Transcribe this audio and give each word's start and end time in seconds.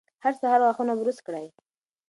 هر 0.23 0.33
سهار 0.39 0.59
غاښونه 0.65 0.93
برس 0.99 1.19
کړئ. 1.27 1.47